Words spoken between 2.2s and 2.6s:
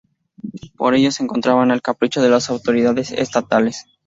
de las